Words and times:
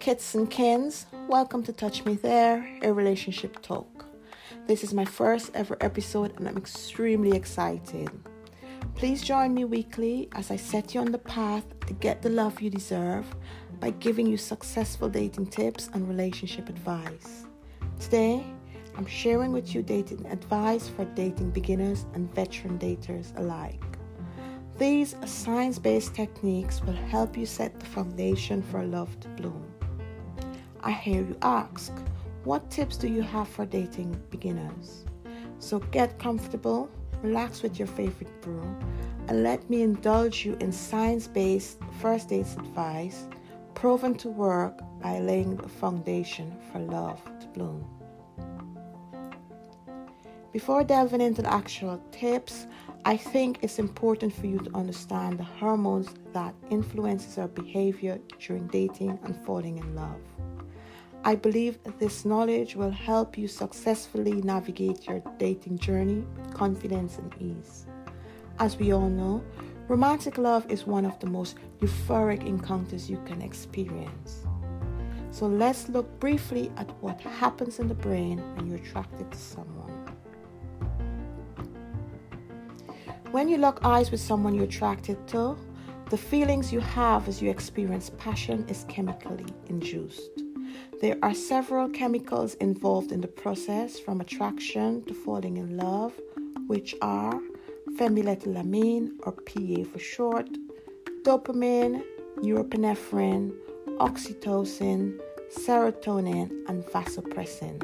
kits 0.00 0.34
and 0.34 0.50
kins. 0.50 1.04
Welcome 1.28 1.62
to 1.64 1.74
Touch 1.74 2.06
Me 2.06 2.14
There, 2.14 2.66
a 2.80 2.90
relationship 2.90 3.60
talk. 3.60 4.06
This 4.66 4.82
is 4.82 4.94
my 4.94 5.04
first 5.04 5.50
ever 5.52 5.76
episode 5.82 6.32
and 6.38 6.48
I'm 6.48 6.56
extremely 6.56 7.36
excited. 7.36 8.08
Please 8.94 9.20
join 9.20 9.52
me 9.52 9.66
weekly 9.66 10.30
as 10.34 10.50
I 10.50 10.56
set 10.56 10.94
you 10.94 11.02
on 11.02 11.12
the 11.12 11.18
path 11.18 11.66
to 11.86 11.92
get 11.92 12.22
the 12.22 12.30
love 12.30 12.62
you 12.62 12.70
deserve 12.70 13.26
by 13.78 13.90
giving 13.90 14.26
you 14.26 14.38
successful 14.38 15.10
dating 15.10 15.48
tips 15.48 15.90
and 15.92 16.08
relationship 16.08 16.70
advice. 16.70 17.44
Today, 17.98 18.42
I'm 18.96 19.06
sharing 19.06 19.52
with 19.52 19.74
you 19.74 19.82
dating 19.82 20.24
advice 20.28 20.88
for 20.88 21.04
dating 21.04 21.50
beginners 21.50 22.06
and 22.14 22.34
veteran 22.34 22.78
daters 22.78 23.38
alike. 23.38 23.84
These 24.78 25.14
science 25.26 25.78
based 25.78 26.14
techniques 26.14 26.80
will 26.80 26.94
help 26.94 27.36
you 27.36 27.44
set 27.44 27.78
the 27.78 27.84
foundation 27.84 28.62
for 28.62 28.82
love 28.82 29.20
to 29.20 29.28
bloom. 29.28 29.69
I 30.82 30.92
hear 30.92 31.22
you 31.22 31.36
ask, 31.42 31.92
what 32.44 32.70
tips 32.70 32.96
do 32.96 33.06
you 33.08 33.22
have 33.22 33.48
for 33.48 33.66
dating 33.66 34.20
beginners? 34.30 35.04
So 35.58 35.78
get 35.78 36.18
comfortable, 36.18 36.90
relax 37.22 37.62
with 37.62 37.78
your 37.78 37.88
favorite 37.88 38.40
brew, 38.40 38.76
and 39.28 39.42
let 39.42 39.68
me 39.68 39.82
indulge 39.82 40.46
you 40.46 40.56
in 40.60 40.72
science 40.72 41.26
based 41.26 41.78
first 42.00 42.30
dates 42.30 42.54
advice 42.54 43.28
proven 43.74 44.14
to 44.14 44.28
work 44.28 44.80
by 45.00 45.18
laying 45.20 45.56
the 45.56 45.68
foundation 45.68 46.54
for 46.70 46.78
love 46.80 47.22
to 47.40 47.46
bloom. 47.48 47.84
Before 50.52 50.82
delving 50.82 51.20
into 51.20 51.42
the 51.42 51.52
actual 51.52 52.02
tips, 52.10 52.66
I 53.04 53.16
think 53.16 53.60
it's 53.62 53.78
important 53.78 54.34
for 54.34 54.46
you 54.46 54.58
to 54.58 54.76
understand 54.76 55.38
the 55.38 55.44
hormones 55.44 56.08
that 56.32 56.54
influences 56.70 57.38
our 57.38 57.48
behavior 57.48 58.18
during 58.38 58.66
dating 58.66 59.18
and 59.22 59.36
falling 59.46 59.78
in 59.78 59.94
love. 59.94 60.20
I 61.22 61.34
believe 61.34 61.78
this 61.98 62.24
knowledge 62.24 62.76
will 62.76 62.90
help 62.90 63.36
you 63.36 63.46
successfully 63.46 64.40
navigate 64.40 65.06
your 65.06 65.22
dating 65.38 65.78
journey 65.78 66.24
with 66.34 66.54
confidence 66.54 67.18
and 67.18 67.34
ease. 67.38 67.84
As 68.58 68.78
we 68.78 68.92
all 68.92 69.10
know, 69.10 69.44
romantic 69.86 70.38
love 70.38 70.70
is 70.70 70.86
one 70.86 71.04
of 71.04 71.18
the 71.20 71.26
most 71.26 71.56
euphoric 71.80 72.46
encounters 72.46 73.10
you 73.10 73.20
can 73.26 73.42
experience. 73.42 74.46
So 75.30 75.46
let's 75.46 75.90
look 75.90 76.08
briefly 76.20 76.72
at 76.78 76.90
what 77.02 77.20
happens 77.20 77.80
in 77.80 77.88
the 77.88 77.94
brain 77.94 78.38
when 78.56 78.66
you're 78.66 78.78
attracted 78.78 79.30
to 79.30 79.38
someone. 79.38 79.92
When 83.30 83.46
you 83.46 83.58
lock 83.58 83.80
eyes 83.84 84.10
with 84.10 84.20
someone 84.20 84.54
you're 84.54 84.64
attracted 84.64 85.28
to, 85.28 85.56
the 86.08 86.16
feelings 86.16 86.72
you 86.72 86.80
have 86.80 87.28
as 87.28 87.42
you 87.42 87.50
experience 87.50 88.10
passion 88.16 88.64
is 88.68 88.86
chemically 88.88 89.46
induced. 89.68 90.39
There 91.00 91.18
are 91.22 91.34
several 91.34 91.88
chemicals 91.88 92.54
involved 92.54 93.12
in 93.12 93.20
the 93.20 93.28
process 93.28 93.98
from 93.98 94.20
attraction 94.20 95.02
to 95.04 95.14
falling 95.14 95.56
in 95.56 95.76
love, 95.76 96.12
which 96.66 96.94
are 97.00 97.40
phenylethylamine 97.96 99.12
or 99.24 99.32
PA 99.32 99.84
for 99.90 99.98
short, 99.98 100.48
dopamine, 101.22 102.02
norepinephrine, 102.38 103.52
oxytocin, 103.98 105.18
serotonin, 105.50 106.50
and 106.68 106.84
vasopressin. 106.84 107.78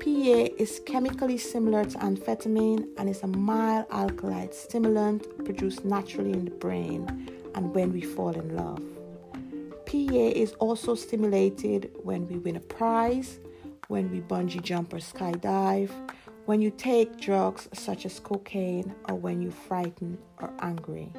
PA 0.00 0.54
is 0.58 0.80
chemically 0.84 1.38
similar 1.38 1.84
to 1.84 1.98
amphetamine 1.98 2.88
and 2.98 3.08
is 3.08 3.22
a 3.22 3.26
mild 3.28 3.86
alkali 3.92 4.48
stimulant 4.50 5.44
produced 5.44 5.84
naturally 5.84 6.32
in 6.32 6.44
the 6.44 6.50
brain 6.50 7.06
and 7.54 7.72
when 7.74 7.92
we 7.92 8.00
fall 8.00 8.30
in 8.30 8.56
love. 8.56 8.82
PA 9.92 9.98
is 9.98 10.52
also 10.54 10.94
stimulated 10.94 11.90
when 12.02 12.26
we 12.26 12.38
win 12.38 12.56
a 12.56 12.60
prize, 12.60 13.40
when 13.88 14.10
we 14.10 14.22
bungee 14.22 14.62
jump 14.62 14.94
or 14.94 14.96
skydive, 14.96 15.90
when 16.46 16.62
you 16.62 16.70
take 16.70 17.20
drugs 17.20 17.68
such 17.74 18.06
as 18.06 18.18
cocaine, 18.18 18.94
or 19.10 19.16
when 19.16 19.42
you're 19.42 19.52
frightened 19.52 20.16
or 20.40 20.50
angry. 20.60 21.12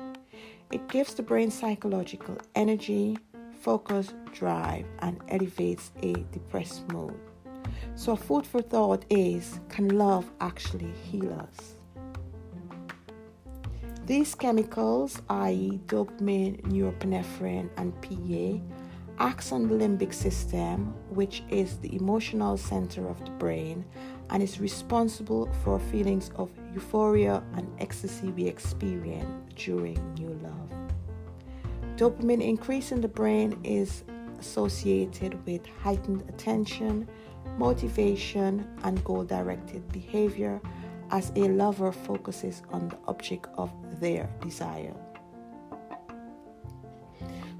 It 0.72 0.88
gives 0.88 1.14
the 1.14 1.22
brain 1.22 1.52
psychological 1.52 2.36
energy, 2.56 3.20
focus, 3.62 4.12
drive, 4.32 4.88
and 5.00 5.22
elevates 5.28 5.92
a 6.02 6.14
depressed 6.32 6.92
mood. 6.92 7.14
So, 7.94 8.16
food 8.16 8.48
for 8.48 8.64
thought 8.64 9.06
is 9.12 9.60
can 9.70 10.00
love 10.00 10.32
actually 10.42 10.92
heal 11.04 11.32
us? 11.32 11.76
These 14.06 14.36
chemicals, 14.36 15.22
i.e., 15.30 15.80
dopamine, 15.88 16.62
norepinephrine, 16.64 17.70
and 17.78 17.94
PA, 18.02 18.62
acts 19.18 19.54
on 19.54 19.70
the 19.70 19.76
limbic 19.76 20.14
system, 20.14 20.94
which 21.10 21.42
is 21.50 21.78
the 21.78 21.96
emotional 21.96 22.58
center 22.58 23.08
of 23.08 23.24
the 23.24 23.32
brain 23.32 23.86
and 24.30 24.44
is 24.44 24.60
responsible 24.60 25.50
for 25.64 25.80
feelings 25.80 26.32
of 26.36 26.50
euphoria 26.74 27.42
and 27.56 27.66
ecstasy 27.80 28.28
we 28.32 28.46
experience 28.46 29.54
during 29.56 29.98
new 30.16 30.38
love. 30.44 30.70
Dopamine 31.96 32.44
increase 32.44 32.92
in 32.92 33.00
the 33.00 33.08
brain 33.08 33.58
is 33.64 34.04
associated 34.38 35.34
with 35.46 35.66
heightened 35.82 36.24
attention, 36.28 37.08
motivation, 37.58 38.68
and 38.84 39.02
goal 39.06 39.24
directed 39.24 39.88
behavior 39.94 40.60
as 41.14 41.32
a 41.36 41.48
lover 41.48 41.92
focuses 41.92 42.64
on 42.72 42.90
the 42.90 42.98
object 43.08 43.48
of 43.56 43.72
their 44.02 44.28
desire. 44.42 44.96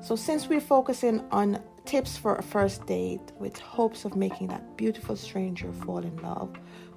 So, 0.02 0.16
since 0.16 0.50
we're 0.50 0.60
focusing 0.60 1.24
on 1.32 1.60
tips 1.86 2.18
for 2.18 2.36
a 2.36 2.44
first 2.44 2.86
date 2.88 3.32
with 3.40 3.58
hopes 3.60 4.06
of 4.06 4.16
making 4.16 4.48
that 4.48 4.76
beautiful 4.76 5.16
stranger 5.16 5.72
fall 5.72 6.00
in 6.00 6.18
love, 6.18 6.52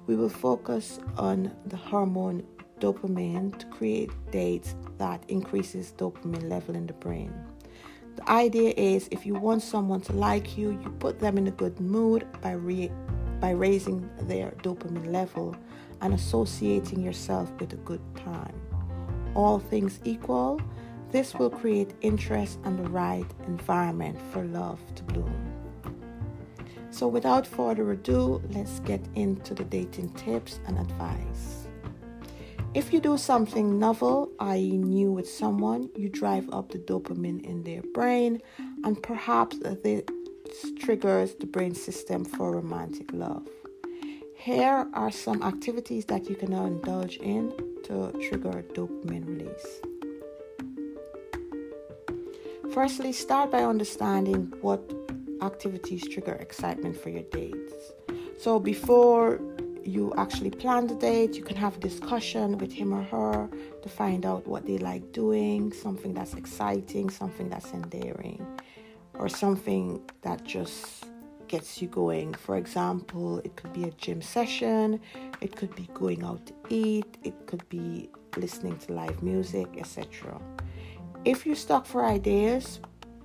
we 0.07 0.15
will 0.15 0.29
focus 0.29 0.99
on 1.15 1.53
the 1.67 1.77
hormone 1.77 2.43
dopamine 2.79 3.57
to 3.59 3.65
create 3.67 4.09
dates 4.31 4.75
that 4.97 5.23
increases 5.29 5.93
dopamine 5.95 6.49
level 6.49 6.75
in 6.75 6.87
the 6.87 6.93
brain. 6.93 7.31
The 8.15 8.29
idea 8.29 8.73
is 8.75 9.07
if 9.11 9.27
you 9.27 9.35
want 9.35 9.61
someone 9.61 10.01
to 10.01 10.13
like 10.13 10.57
you, 10.57 10.71
you 10.71 10.89
put 10.99 11.19
them 11.19 11.37
in 11.37 11.47
a 11.47 11.51
good 11.51 11.79
mood 11.79 12.25
by 12.41 12.53
re- 12.53 12.91
by 13.39 13.51
raising 13.51 14.09
their 14.21 14.49
dopamine 14.63 15.11
level 15.11 15.55
and 16.01 16.13
associating 16.13 17.01
yourself 17.01 17.51
with 17.59 17.73
a 17.73 17.77
good 17.77 18.01
time. 18.15 18.59
All 19.35 19.59
things 19.59 19.99
equal, 20.03 20.59
this 21.11 21.35
will 21.35 21.49
create 21.49 21.93
interest 22.01 22.59
and 22.63 22.77
the 22.77 22.89
right 22.89 23.25
environment 23.45 24.19
for 24.31 24.43
love 24.43 24.79
to 24.95 25.03
bloom. 25.03 25.53
So, 26.89 27.07
without 27.07 27.45
further 27.45 27.91
ado, 27.91 28.41
let's 28.49 28.79
get 28.79 29.01
into 29.15 29.53
the 29.53 29.63
dating 29.63 30.13
tips 30.13 30.59
and 30.65 30.79
advice. 30.79 31.67
If 32.73 32.91
you 32.93 32.99
do 32.99 33.17
something 33.17 33.79
novel, 33.79 34.31
i.e., 34.39 34.77
new 34.77 35.11
with 35.11 35.29
someone, 35.29 35.89
you 35.95 36.09
drive 36.09 36.49
up 36.51 36.71
the 36.71 36.77
dopamine 36.79 37.43
in 37.43 37.63
their 37.63 37.81
brain, 37.93 38.41
and 38.83 39.01
perhaps 39.01 39.57
this 39.59 40.03
triggers 40.79 41.35
the 41.35 41.45
brain 41.45 41.73
system 41.73 42.25
for 42.25 42.51
romantic 42.51 43.13
love. 43.13 43.47
Here 44.39 44.87
are 44.93 45.11
some 45.11 45.41
activities 45.41 46.05
that 46.05 46.29
you 46.29 46.35
can 46.35 46.51
now 46.51 46.65
indulge 46.65 47.17
in 47.17 47.51
to 47.85 48.13
trigger 48.29 48.63
dopamine 48.73 49.25
release. 49.27 49.81
Firstly, 52.71 53.11
start 53.13 53.49
by 53.51 53.63
understanding 53.63 54.53
what 54.61 54.93
activities 55.41 56.07
trigger 56.07 56.33
excitement 56.33 56.95
for 56.95 57.09
your 57.09 57.23
dates. 57.23 57.73
So, 58.37 58.59
before 58.59 59.41
you 59.83 60.13
actually 60.17 60.51
plan 60.51 60.85
the 60.85 60.95
date, 60.95 61.33
you 61.33 61.43
can 61.43 61.57
have 61.57 61.77
a 61.77 61.79
discussion 61.79 62.59
with 62.59 62.71
him 62.71 62.93
or 62.93 63.03
her 63.03 63.49
to 63.81 63.89
find 63.89 64.23
out 64.23 64.45
what 64.47 64.67
they 64.67 64.77
like 64.77 65.11
doing, 65.13 65.73
something 65.73 66.13
that's 66.13 66.35
exciting, 66.35 67.09
something 67.09 67.49
that's 67.49 67.73
endearing, 67.73 68.45
or 69.15 69.29
something 69.29 69.99
that 70.21 70.43
just 70.43 71.05
gets 71.47 71.81
you 71.81 71.87
going. 71.87 72.33
For 72.33 72.57
example, 72.57 73.39
it 73.39 73.55
could 73.55 73.73
be 73.73 73.85
a 73.85 73.91
gym 73.91 74.21
session, 74.21 74.99
it 75.41 75.55
could 75.55 75.75
be 75.75 75.89
going 75.93 76.23
out 76.23 76.45
to 76.47 76.53
eat, 76.69 77.17
it 77.23 77.47
could 77.47 77.67
be 77.69 78.09
listening 78.35 78.77
to 78.79 78.93
live 78.93 79.21
music, 79.23 79.67
etc. 79.77 80.39
If 81.25 81.45
you're 81.45 81.55
stuck 81.55 81.85
for 81.85 82.05
ideas, 82.05 82.79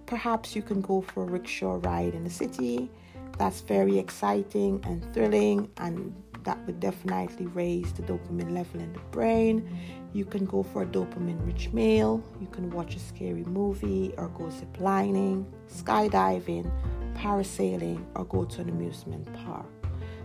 perhaps 0.06 0.56
you 0.56 0.62
can 0.62 0.80
go 0.80 1.00
for 1.00 1.22
a 1.24 1.26
rickshaw 1.26 1.78
ride 1.82 2.14
in 2.14 2.24
the 2.24 2.30
city. 2.30 2.90
That's 3.38 3.60
very 3.60 3.98
exciting 3.98 4.80
and 4.84 5.02
thrilling, 5.14 5.70
and 5.78 6.14
that 6.44 6.58
would 6.66 6.80
definitely 6.80 7.46
raise 7.46 7.92
the 7.92 8.02
dopamine 8.02 8.52
level 8.52 8.80
in 8.80 8.92
the 8.92 8.98
brain. 9.10 9.68
You 10.12 10.24
can 10.24 10.44
go 10.44 10.62
for 10.62 10.82
a 10.82 10.86
dopamine 10.86 11.44
rich 11.46 11.72
meal, 11.72 12.22
you 12.40 12.46
can 12.48 12.70
watch 12.70 12.94
a 12.94 12.98
scary 12.98 13.44
movie, 13.44 14.12
or 14.18 14.28
go 14.28 14.44
ziplining, 14.44 15.46
skydiving, 15.68 16.70
parasailing, 17.14 18.04
or 18.14 18.24
go 18.24 18.44
to 18.44 18.60
an 18.60 18.68
amusement 18.68 19.32
park. 19.44 19.66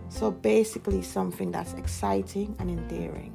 So 0.08 0.30
basically, 0.30 1.02
something 1.02 1.50
that's 1.50 1.74
exciting 1.74 2.56
and 2.58 2.70
endearing. 2.70 3.34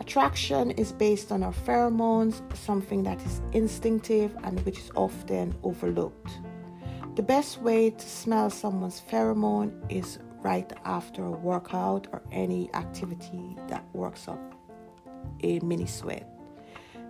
Attraction 0.00 0.72
is 0.72 0.92
based 0.92 1.32
on 1.32 1.42
our 1.42 1.52
pheromones, 1.52 2.42
something 2.54 3.02
that 3.04 3.24
is 3.24 3.40
instinctive 3.52 4.36
and 4.42 4.60
which 4.66 4.78
is 4.78 4.90
often 4.96 5.54
overlooked. 5.62 6.30
The 7.14 7.22
best 7.22 7.62
way 7.62 7.90
to 7.90 8.06
smell 8.06 8.50
someone's 8.50 9.00
pheromone 9.00 9.72
is 9.88 10.18
right 10.42 10.70
after 10.84 11.24
a 11.24 11.30
workout 11.30 12.08
or 12.12 12.20
any 12.32 12.68
activity 12.74 13.56
that 13.68 13.84
works 13.94 14.28
up 14.28 14.54
a 15.42 15.60
mini 15.60 15.86
sweat. 15.86 16.33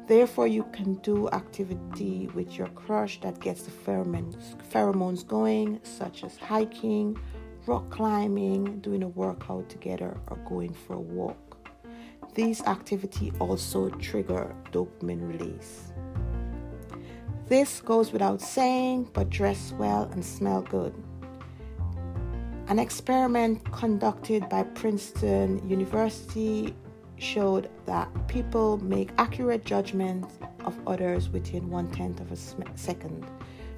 Therefore, 0.06 0.46
you 0.46 0.64
can 0.64 0.94
do 0.96 1.30
activity 1.30 2.28
with 2.34 2.58
your 2.58 2.68
crush 2.68 3.20
that 3.22 3.40
gets 3.40 3.62
the 3.62 3.70
pheromones, 3.70 4.36
pheromones 4.70 5.26
going, 5.26 5.80
such 5.82 6.24
as 6.24 6.36
hiking, 6.36 7.18
rock 7.66 7.88
climbing, 7.90 8.80
doing 8.80 9.02
a 9.02 9.08
workout 9.08 9.70
together, 9.70 10.20
or 10.28 10.36
going 10.48 10.74
for 10.74 10.94
a 10.94 11.00
walk. 11.00 11.70
These 12.34 12.62
activities 12.64 13.32
also 13.38 13.88
trigger 13.90 14.54
dopamine 14.72 15.26
release. 15.26 15.92
This 17.46 17.80
goes 17.80 18.12
without 18.12 18.42
saying, 18.42 19.10
but 19.14 19.30
dress 19.30 19.72
well 19.78 20.04
and 20.12 20.24
smell 20.24 20.62
good. 20.62 20.94
An 22.68 22.78
experiment 22.78 23.70
conducted 23.72 24.48
by 24.48 24.62
Princeton 24.62 25.66
University 25.68 26.74
showed 27.19 27.70
that 27.87 28.08
people 28.28 28.78
make 28.78 29.11
accurate 29.19 29.64
judgments 29.64 30.38
of 30.64 30.78
others 30.87 31.28
within 31.28 31.70
one 31.70 31.90
tenth 31.90 32.20
of 32.20 32.32
a 32.32 32.37
second. 32.76 33.26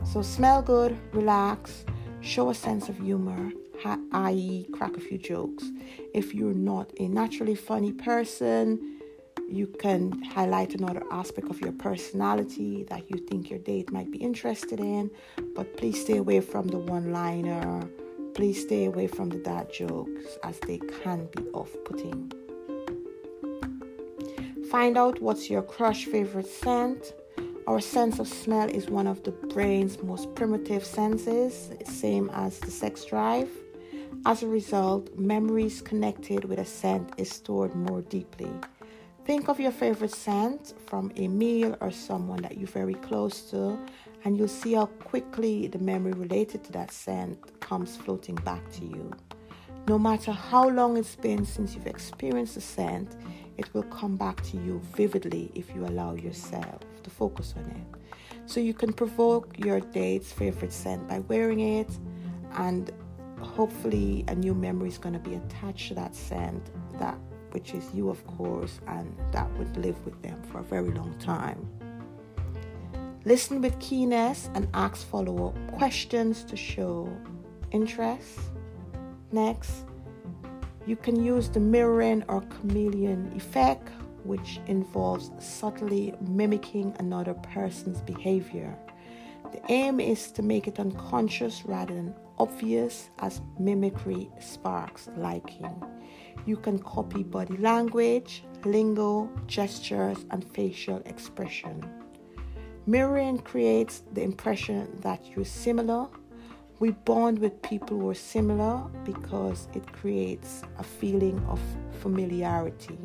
So, 0.05 0.23
smell 0.23 0.63
good, 0.63 0.97
relax, 1.13 1.85
show 2.21 2.51
a 2.51 2.55
sense 2.55 2.89
of 2.89 2.99
humor, 2.99 3.51
i.e., 4.13 4.67
crack 4.73 4.97
a 4.97 5.01
few 5.01 5.19
jokes. 5.19 5.65
If 6.15 6.35
you're 6.35 6.55
not 6.55 6.93
a 6.99 7.09
naturally 7.09 7.55
funny 7.55 7.93
person, 7.93 9.01
you 9.49 9.67
can 9.67 10.23
highlight 10.23 10.75
another 10.75 11.03
aspect 11.11 11.49
of 11.51 11.61
your 11.61 11.73
personality 11.73 12.85
that 12.85 13.09
you 13.11 13.19
think 13.19 13.49
your 13.49 13.61
date 13.61 13.93
might 13.93 14.11
be 14.11 14.19
interested 14.19 14.81
in, 14.81 15.11
but 15.55 15.77
please 15.77 16.01
stay 16.01 16.17
away 16.17 16.41
from 16.41 16.67
the 16.69 16.79
one 16.79 17.13
liner. 17.13 17.89
Please 18.35 18.63
stay 18.63 18.87
away 18.87 19.07
from 19.07 19.29
the 19.29 19.39
dad 19.39 19.73
jokes 19.73 20.37
as 20.43 20.59
they 20.61 20.79
can 21.03 21.29
be 21.35 21.43
off 21.55 21.71
putting. 21.85 22.33
Find 24.71 24.99
out 24.99 25.23
what's 25.23 25.49
your 25.49 25.63
crush 25.63 26.07
favorite 26.07 26.49
scent. 26.49 27.15
Our 27.69 27.81
sense 27.81 28.19
of 28.19 28.27
smell 28.27 28.69
is 28.69 28.91
one 28.91 29.07
of 29.07 29.23
the 29.23 29.31
brain's 29.31 30.03
most 30.03 30.35
primitive 30.35 30.85
senses, 30.85 31.71
same 31.85 32.31
as 32.31 32.59
the 32.59 32.73
sex 32.73 33.05
drive. 33.05 33.49
As 34.25 34.43
a 34.43 34.49
result, 34.49 35.17
memories 35.17 35.81
connected 35.81 36.45
with 36.47 36.59
a 36.59 36.65
scent 36.65 37.13
is 37.17 37.31
stored 37.31 37.77
more 37.77 38.03
deeply. 38.03 38.51
Think 39.25 39.49
of 39.49 39.61
your 39.61 39.71
favorite 39.71 40.13
scent 40.13 40.75
from 40.87 41.13
a 41.15 41.29
meal 41.29 41.77
or 41.81 41.93
someone 41.93 42.43
that 42.43 42.59
you're 42.59 42.67
very 42.67 42.95
close 42.95 43.43
to, 43.51 43.79
and 44.25 44.37
you'll 44.37 44.49
see 44.49 44.75
how 44.75 44.87
quickly 44.87 45.69
the 45.69 45.79
memory 45.79 46.13
related 46.13 46.65
to 46.65 46.73
that 46.73 46.91
scent 46.91 47.61
comes 47.61 47.97
floating 47.97 48.37
back 48.37 48.69
to 48.73 48.85
you. 48.85 49.13
No 49.87 49.97
matter 49.97 50.33
how 50.33 50.69
long 50.69 50.97
it's 50.97 51.15
been 51.15 51.45
since 51.45 51.77
you've 51.77 51.87
experienced 51.87 52.57
the 52.57 52.61
scent, 52.61 53.15
it 53.59 53.73
will 53.75 53.85
come 53.85 54.17
back 54.17 54.43
to 54.45 54.57
you 54.57 54.81
vividly 54.95 55.51
if 55.55 55.75
you 55.75 55.85
allow 55.87 56.15
yourself 56.15 56.81
to 57.03 57.11
focus 57.11 57.55
on 57.57 57.65
it. 57.65 58.21
So 58.47 58.61
you 58.61 58.75
can 58.75 58.93
provoke 58.93 59.59
your 59.59 59.81
date's 59.81 60.33
favorite 60.33 60.73
scent 60.73 61.09
by 61.09 61.21
wearing 61.21 61.61
it, 61.61 61.91
and 62.53 62.91
hopefully, 63.41 64.25
a 64.29 64.35
new 64.35 64.55
memory 64.55 64.89
is 64.89 64.99
going 64.99 65.15
to 65.15 65.31
be 65.31 65.35
attached 65.35 65.89
to 65.89 65.95
that 65.95 66.15
scent 66.15 66.71
that 66.99 67.19
which 67.53 67.75
is 67.75 67.95
you, 67.95 68.11
of 68.11 68.27
course, 68.27 68.81
and 68.87 69.17
that 69.33 69.51
would 69.57 69.77
live 69.79 70.03
with 70.05 70.21
them 70.23 70.41
for 70.43 70.61
a 70.61 70.63
very 70.63 70.91
long 70.91 71.17
time. 71.19 71.67
Listen 73.25 73.61
with 73.61 73.79
keenness 73.81 74.51
and 74.55 74.69
ask 74.75 75.07
follow 75.07 75.49
up 75.49 75.73
questions 75.73 76.45
to 76.45 76.57
show 76.57 77.11
interest. 77.71 78.39
Next, 79.33 79.85
you 80.87 80.97
can 80.97 81.23
use 81.23 81.49
the 81.49 81.61
mirroring 81.61 82.23
or 82.29 82.41
chameleon 82.43 83.33
effect, 83.35 83.89
which 84.25 84.61
involves 84.67 85.31
subtly 85.39 86.15
mimicking 86.21 86.95
another 86.99 87.35
person's 87.35 88.01
behavior. 88.01 88.77
The 89.53 89.61
aim 89.69 90.01
is 90.01 90.31
to 90.33 90.43
make 90.43 90.67
it 90.69 90.79
unconscious 90.81 91.65
rather 91.65 91.95
than 91.95 92.15
obvious 92.39 93.11
as 93.19 93.41
mimicry 93.59 94.31
sparks 94.41 95.09
liking. 95.17 95.83
You 96.45 96.57
can 96.57 96.79
copy 96.79 97.23
body 97.23 97.57
language, 97.57 98.45
lingo, 98.65 99.29
gestures, 99.47 100.25
and 100.31 100.45
facial 100.45 100.99
expression. 101.07 101.85
Mirroring 102.87 103.39
creates 103.39 104.03
the 104.13 104.23
impression 104.23 104.89
that 105.01 105.21
you're 105.35 105.45
similar. 105.45 106.07
We 106.79 106.91
bond 106.91 107.39
with 107.39 107.63
people 107.63 107.99
who 107.99 108.11
are 108.11 108.15
similar 108.15 108.83
because 109.05 109.69
it 109.75 109.91
creates 109.93 110.63
a 110.79 110.83
feeling 110.83 111.43
of 111.49 111.61
familiarity. 112.01 112.99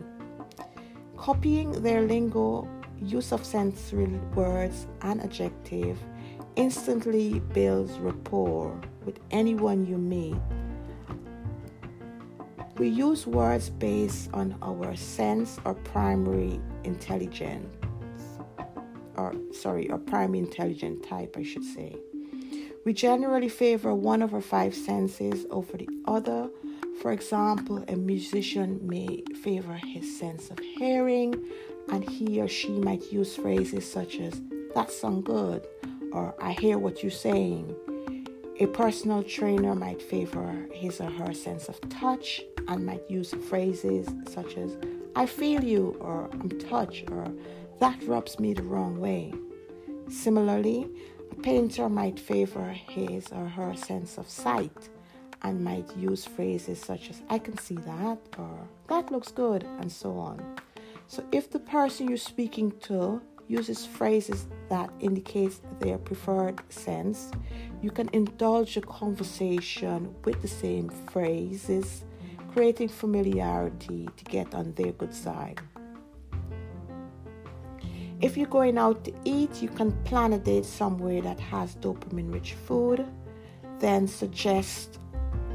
Copying 1.18 1.72
their 1.82 2.02
lingo, 2.02 2.68
use 3.02 3.32
of 3.32 3.46
sensory 3.46 4.08
words, 4.36 4.88
and 5.02 5.22
adjective 5.22 5.98
instantly 6.56 7.40
builds 7.40 7.94
rapport 8.00 8.80
with 9.06 9.20
anyone 9.32 9.86
you 9.86 9.98
meet 9.98 10.36
we 12.82 12.88
use 12.88 13.28
words 13.28 13.70
based 13.70 14.32
on 14.34 14.58
our 14.64 14.96
sense 14.96 15.60
or 15.66 15.76
primary 15.76 16.60
intelligence, 16.84 17.72
or 19.18 19.36
sorry, 19.54 19.88
or 19.92 20.00
primary 20.00 20.40
intelligent 20.40 21.04
type, 21.08 21.36
I 21.38 21.44
should 21.44 21.64
say. 21.64 21.96
We 22.84 22.94
generally 22.94 23.50
favor 23.50 23.94
one 23.94 24.24
of 24.24 24.34
our 24.34 24.42
five 24.42 24.74
senses 24.74 25.46
over 25.52 25.78
the 25.78 25.88
other. 26.06 26.50
For 27.00 27.12
example, 27.12 27.84
a 27.88 27.96
musician 27.96 28.80
may 28.82 29.24
favor 29.44 29.74
his 29.74 30.18
sense 30.18 30.50
of 30.50 30.58
hearing, 30.58 31.36
and 31.90 32.08
he 32.08 32.42
or 32.42 32.48
she 32.48 32.72
might 32.72 33.12
use 33.12 33.36
phrases 33.36 33.90
such 33.90 34.20
as, 34.20 34.42
That 34.74 34.92
sounds 34.92 35.26
good, 35.26 35.68
or 36.12 36.34
I 36.42 36.54
hear 36.54 36.80
what 36.80 37.04
you're 37.04 37.12
saying. 37.12 37.76
A 38.60 38.66
personal 38.66 39.24
trainer 39.24 39.76
might 39.76 40.02
favor 40.02 40.68
his 40.74 41.00
or 41.00 41.10
her 41.12 41.34
sense 41.34 41.70
of 41.70 41.80
touch, 41.90 42.42
and 42.68 42.86
might 42.86 43.10
use 43.10 43.34
phrases 43.50 44.08
such 44.28 44.58
as, 44.58 44.76
I 45.16 45.28
feel 45.28 45.64
you, 45.64 45.98
or 46.00 46.30
I'm 46.34 46.50
touched, 46.50 47.12
or 47.12 47.32
that 47.80 48.02
rubs 48.08 48.40
me 48.40 48.54
the 48.54 48.64
wrong 48.64 49.00
way. 49.00 49.34
Similarly, 50.10 50.90
painter 51.42 51.90
might 51.90 52.20
favor 52.20 52.70
his 52.70 53.32
or 53.32 53.48
her 53.48 53.76
sense 53.76 54.18
of 54.18 54.30
sight 54.30 54.90
and 55.44 55.64
might 55.64 55.96
use 55.98 56.26
phrases 56.26 56.80
such 56.80 57.10
as, 57.10 57.22
I 57.30 57.40
can 57.40 57.58
see 57.58 57.76
that, 57.76 58.20
or 58.38 58.68
that 58.88 59.12
looks 59.12 59.32
good, 59.32 59.64
and 59.80 59.92
so 59.92 60.18
on. 60.18 60.40
So, 61.08 61.24
if 61.32 61.50
the 61.50 61.60
person 61.60 62.08
you're 62.08 62.18
speaking 62.18 62.72
to 62.82 63.22
uses 63.48 63.86
phrases 63.86 64.48
that 64.70 64.90
indicates 65.00 65.62
their 65.80 65.98
preferred 65.98 66.62
sense, 66.70 67.32
you 67.82 67.92
can 67.92 68.10
indulge 68.14 68.78
a 68.78 68.82
conversation 68.82 70.14
with 70.24 70.42
the 70.42 70.48
same 70.48 70.90
phrases 70.90 72.06
creating 72.54 72.90
familiarity 72.90 74.10
to 74.18 74.24
get 74.26 74.54
on 74.54 74.74
their 74.74 74.92
good 74.92 75.14
side. 75.14 75.60
If 78.22 78.38
you're 78.38 78.48
going 78.48 78.78
out 78.78 79.04
to 79.06 79.14
eat, 79.26 79.64
you 79.64 79.70
can 79.70 79.92
plan 80.04 80.34
a 80.34 80.38
date 80.38 80.66
somewhere 80.66 81.22
that 81.22 81.40
has 81.40 81.76
dopamine 81.78 82.32
rich 82.32 82.54
food, 82.54 83.04
then 83.80 84.08
suggest 84.08 85.00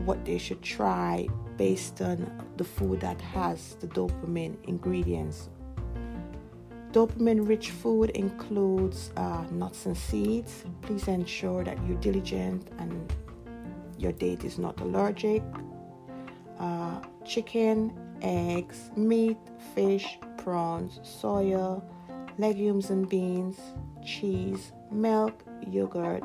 what 0.05 0.25
they 0.25 0.37
should 0.37 0.63
try 0.63 1.29
based 1.57 2.03
on 2.03 2.45
the 2.57 2.65
food 2.65 3.01
that 3.01 3.21
has 3.21 3.77
the 3.77 3.87
dopamine 3.87 4.57
ingredients. 4.65 5.49
Dopamine 6.91 7.47
rich 7.47 7.71
food 7.71 8.11
includes 8.11 9.13
uh, 9.17 9.45
nuts 9.53 9.87
and 9.87 9.97
seeds. 9.97 10.65
Please 10.83 11.07
ensure 11.07 11.63
that 11.63 11.79
you're 11.87 11.99
diligent 11.99 12.69
and 12.79 13.13
your 13.97 14.13
date 14.13 14.45
is 14.45 14.59
not 14.59 14.81
allergic 14.81 15.43
uh, 16.59 17.01
chicken, 17.25 17.93
eggs, 18.23 18.91
meat, 18.97 19.37
fish, 19.75 20.19
prawns, 20.37 21.01
soya, 21.03 21.83
legumes 22.39 22.91
and 22.91 23.09
beans, 23.09 23.59
cheese, 24.05 24.73
milk, 24.91 25.43
yogurt, 25.67 26.25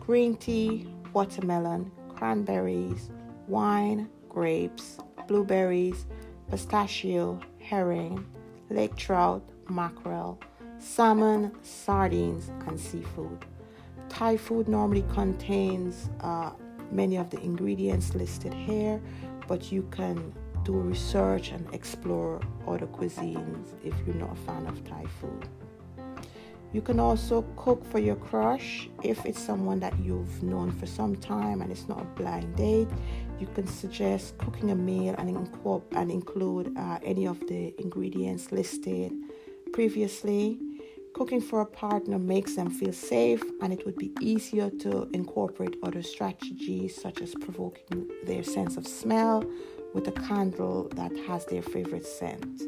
green 0.00 0.36
tea, 0.36 0.86
watermelon, 1.12 1.90
cranberries, 2.14 3.10
wine, 3.48 4.08
grapes, 4.28 4.98
blueberries, 5.26 6.06
pistachio, 6.48 7.40
herring, 7.58 8.24
lake 8.68 8.94
trout, 8.96 9.42
mackerel, 9.68 10.38
salmon, 10.78 11.52
sardines, 11.62 12.50
and 12.66 12.78
seafood. 12.78 13.44
Thai 14.08 14.36
food 14.36 14.68
normally 14.68 15.04
contains 15.12 16.10
uh, 16.20 16.50
many 16.90 17.16
of 17.16 17.30
the 17.30 17.40
ingredients 17.40 18.14
listed 18.14 18.52
here, 18.52 19.00
but 19.46 19.70
you 19.70 19.82
can 19.90 20.32
do 20.64 20.72
research 20.72 21.50
and 21.50 21.72
explore 21.74 22.40
other 22.66 22.86
cuisines 22.86 23.74
if 23.84 23.94
you're 24.06 24.16
not 24.16 24.32
a 24.32 24.40
fan 24.46 24.66
of 24.66 24.84
Thai 24.84 25.04
food. 25.20 25.48
You 26.72 26.80
can 26.80 27.00
also 27.00 27.42
cook 27.56 27.84
for 27.84 27.98
your 27.98 28.14
crush 28.14 28.88
if 29.02 29.26
it's 29.26 29.40
someone 29.40 29.80
that 29.80 29.98
you've 29.98 30.42
known 30.42 30.70
for 30.70 30.86
some 30.86 31.16
time 31.16 31.62
and 31.62 31.72
it's 31.72 31.88
not 31.88 32.00
a 32.00 32.04
blind 32.04 32.54
date. 32.54 32.88
You 33.40 33.48
can 33.48 33.66
suggest 33.66 34.38
cooking 34.38 34.70
a 34.70 34.76
meal 34.76 35.16
and, 35.18 35.36
incorpor- 35.36 35.82
and 35.92 36.10
include 36.12 36.76
uh, 36.78 37.00
any 37.04 37.26
of 37.26 37.40
the 37.48 37.74
ingredients 37.80 38.52
listed 38.52 39.12
previously. 39.72 40.60
Cooking 41.12 41.40
for 41.40 41.60
a 41.60 41.66
partner 41.66 42.20
makes 42.20 42.54
them 42.54 42.70
feel 42.70 42.92
safe, 42.92 43.42
and 43.60 43.72
it 43.72 43.84
would 43.84 43.96
be 43.96 44.12
easier 44.20 44.70
to 44.70 45.10
incorporate 45.12 45.74
other 45.82 46.04
strategies 46.04 46.94
such 46.94 47.20
as 47.20 47.34
provoking 47.34 48.08
their 48.26 48.44
sense 48.44 48.76
of 48.76 48.86
smell 48.86 49.42
with 49.94 50.08
a 50.08 50.12
candle 50.12 50.88
that 50.94 51.14
has 51.26 51.46
their 51.46 51.62
favorite 51.62 52.06
scent. 52.06 52.62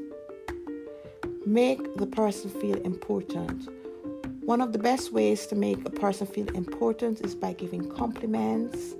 Make 1.46 1.96
the 1.96 2.06
person 2.06 2.50
feel 2.50 2.80
important. 2.82 3.68
One 4.44 4.60
of 4.60 4.72
the 4.72 4.78
best 4.78 5.12
ways 5.12 5.46
to 5.48 5.54
make 5.54 5.86
a 5.86 5.90
person 5.90 6.26
feel 6.26 6.48
important 6.56 7.20
is 7.20 7.34
by 7.34 7.52
giving 7.52 7.88
compliments, 7.90 8.94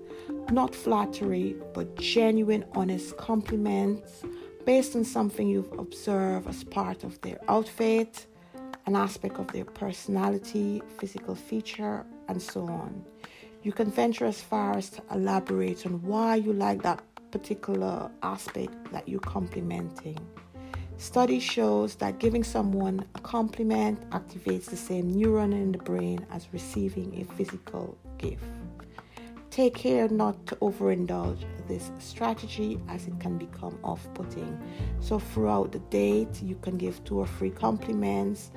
not 0.51 0.75
flattery, 0.75 1.57
but 1.75 1.97
genuine, 1.97 2.65
honest 2.75 3.17
compliments 3.17 4.23
based 4.65 4.95
on 4.95 5.05
something 5.05 5.49
you've 5.49 5.73
observed 5.79 6.49
as 6.49 6.63
part 6.65 7.03
of 7.05 7.21
their 7.23 7.39
outfit, 7.49 8.27
an 8.87 8.97
aspect 8.97 9.39
of 9.39 9.49
their 9.53 9.65
personality, 9.65 10.83
physical 10.99 11.35
feature, 11.35 12.05
and 12.29 12.41
so 12.41 12.63
on. 12.63 13.05
You 13.63 13.73
can 13.73 13.91
venture 13.91 14.27
as 14.27 14.41
far 14.41 14.77
as 14.77 14.91
to 14.91 15.03
elaborate 15.13 15.87
on 15.87 16.03
why 16.03 16.37
you 16.37 16.53
like 16.53 16.83
that 16.83 17.03
particular 17.33 18.11
aspect 18.23 18.93
that 18.93 19.09
you're 19.09 19.21
complimenting. 19.21 20.19
Study 20.99 21.41
shows 21.41 21.97
that 21.97 22.21
giving 22.21 22.45
someone 22.45 23.05
a 23.17 23.21
compliment 23.21 24.09
activates 24.11 24.67
the 24.67 24.77
same 24.77 25.13
neuron 25.13 25.53
in 25.53 25.73
the 25.73 25.79
brain 25.79 26.25
as 26.31 26.47
receiving 26.53 27.21
a 27.21 27.25
physical 27.35 27.99
gift. 28.19 28.45
Take 29.51 29.75
care 29.75 30.09
not 30.09 30.47
to 30.47 30.57
overindulge 30.57 31.45
this 31.67 31.91
strategy 31.99 32.81
as 32.89 33.07
it 33.07 33.19
can 33.19 33.37
become 33.37 33.79
off 33.83 34.07
putting. 34.15 34.59
So, 35.01 35.19
throughout 35.19 35.73
the 35.73 35.81
date, 35.91 36.41
you 36.43 36.55
can 36.55 36.79
give 36.79 37.03
two 37.05 37.19
or 37.19 37.27
three 37.27 37.51
compliments, 37.51 38.51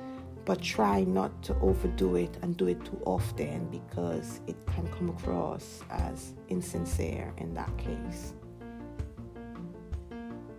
but 0.44 0.62
try 0.62 1.02
not 1.02 1.42
to 1.42 1.56
overdo 1.56 2.14
it 2.16 2.38
and 2.42 2.56
do 2.56 2.68
it 2.68 2.82
too 2.84 2.98
often 3.04 3.66
because 3.70 4.40
it 4.46 4.56
can 4.66 4.86
come 4.88 5.10
across 5.10 5.82
as 5.90 6.32
insincere 6.48 7.34
in 7.38 7.52
that 7.54 7.76
case. 7.76 8.32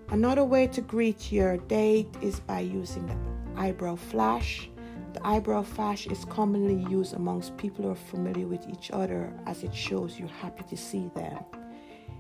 Another 0.10 0.46
way 0.46 0.68
to 0.68 0.80
greet 0.80 1.34
your 1.34 1.58
date 1.58 2.08
is 2.22 2.40
by 2.40 2.62
using 2.62 3.06
the 3.08 3.60
eyebrow 3.60 3.98
flash. 3.98 4.70
The 5.12 5.28
eyebrow 5.28 5.64
flash 5.64 6.08
is 6.08 6.24
commonly 6.24 6.90
used 6.90 7.14
amongst 7.14 7.58
people 7.58 7.84
who 7.84 7.92
are 7.92 7.96
familiar 7.96 8.48
with 8.48 8.70
each 8.70 8.90
other 8.92 9.34
as 9.46 9.64
it 9.64 9.76
shows 9.76 10.18
you're 10.18 10.30
happy 10.30 10.64
to 10.70 10.78
see 10.78 11.12
them. 11.14 11.44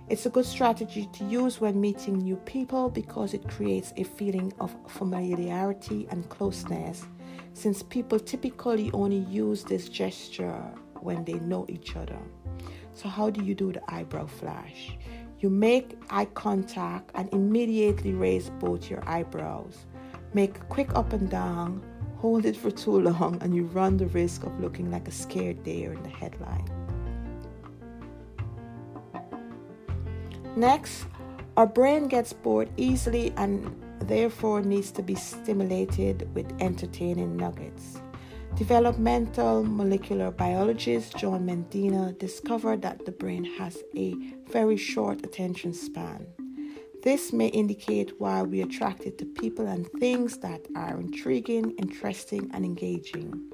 It's 0.10 0.25
a 0.25 0.29
good 0.29 0.46
strategy 0.46 1.08
to 1.13 1.24
use 1.25 1.62
when 1.62 1.79
meeting 1.79 2.17
new 2.17 2.36
people 2.36 2.89
because 2.89 3.34
it 3.34 3.48
creates 3.48 3.94
a 3.96 4.03
feeling 4.03 4.51
of 4.60 4.75
familiarity 4.88 6.08
and 6.12 6.27
closeness, 6.27 7.06
since 7.53 7.84
people 7.84 8.20
typically 8.20 8.91
only 8.91 9.20
use 9.29 9.63
this 9.63 9.88
gesture 9.88 10.62
when 11.00 11.24
they 11.24 11.39
know 11.39 11.65
each 11.70 11.96
other. 11.96 12.20
So, 12.94 13.08
how 13.08 13.29
do 13.29 13.46
you 13.46 13.56
do 13.56 13.72
the 13.72 13.82
eyebrow 13.94 14.25
flash? 14.25 14.98
You 15.39 15.50
make 15.51 15.98
eye 16.10 16.25
contact 16.25 17.12
and 17.13 17.29
immediately 17.32 18.13
raise 18.13 18.50
both 18.60 18.89
your 18.89 19.08
eyebrows. 19.08 19.86
Make 20.34 20.58
a 20.58 20.63
quick 20.65 20.96
up 20.96 21.13
and 21.13 21.29
down, 21.29 21.84
hold 22.17 22.46
it 22.46 22.58
for 22.58 22.72
too 22.72 23.00
long, 23.00 23.38
and 23.41 23.56
you 23.56 23.65
run 23.65 23.98
the 23.98 24.08
risk 24.08 24.44
of 24.44 24.60
looking 24.60 24.89
like 24.89 25.08
a 25.08 25.12
scared 25.12 25.63
deer 25.63 25.94
in 25.94 26.01
the 26.01 26.10
headline. 26.10 26.65
Next, 30.56 31.06
our 31.56 31.67
brain 31.67 32.08
gets 32.08 32.34
bored 32.34 32.70
easily 32.77 33.32
and 33.38 33.72
therefore 34.00 34.62
needs 34.62 34.89
to 34.91 35.03
be 35.03 35.13
stimulated 35.13 36.27
with 36.34 36.51
entertaining 36.60 37.38
nuggets. 37.38 38.01
Developmental 38.58 39.64
molecular 39.64 40.32
biologist 40.32 41.16
John 41.16 41.46
Medina 41.46 42.14
discovered 42.14 42.82
that 42.82 43.06
the 43.06 43.12
brain 43.12 43.44
has 43.60 43.78
a 43.96 44.16
very 44.52 44.78
short 44.78 45.24
attention 45.24 45.74
span. 45.74 46.26
This 47.04 47.32
may 47.32 47.50
indicate 47.50 48.20
why 48.20 48.42
we're 48.42 48.66
attracted 48.66 49.20
to 49.20 49.26
people 49.26 49.68
and 49.68 49.88
things 50.00 50.40
that 50.40 50.66
are 50.76 51.00
intriguing, 51.00 51.76
interesting, 51.78 52.50
and 52.52 52.66
engaging. 52.66 53.52